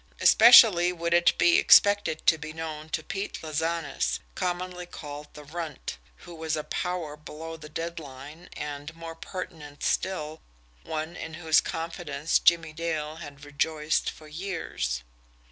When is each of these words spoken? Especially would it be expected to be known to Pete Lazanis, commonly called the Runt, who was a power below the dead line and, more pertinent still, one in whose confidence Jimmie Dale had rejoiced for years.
Especially 0.19 0.91
would 0.91 1.13
it 1.13 1.37
be 1.37 1.59
expected 1.59 2.25
to 2.25 2.39
be 2.39 2.53
known 2.53 2.89
to 2.89 3.03
Pete 3.03 3.37
Lazanis, 3.43 4.19
commonly 4.33 4.87
called 4.87 5.31
the 5.35 5.43
Runt, 5.43 5.99
who 6.25 6.33
was 6.33 6.57
a 6.57 6.63
power 6.63 7.15
below 7.15 7.55
the 7.55 7.69
dead 7.69 7.99
line 7.99 8.49
and, 8.53 8.95
more 8.95 9.13
pertinent 9.13 9.83
still, 9.83 10.41
one 10.81 11.15
in 11.15 11.35
whose 11.35 11.61
confidence 11.61 12.39
Jimmie 12.39 12.73
Dale 12.73 13.17
had 13.17 13.45
rejoiced 13.45 14.09
for 14.09 14.27
years. 14.27 15.03